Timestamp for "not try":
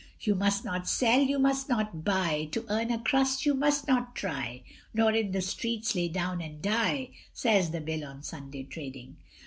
3.87-4.63